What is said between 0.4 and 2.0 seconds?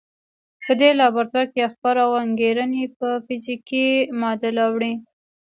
په دې لابراتوار کې افکار